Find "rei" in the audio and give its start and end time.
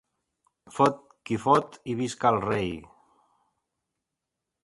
2.47-2.73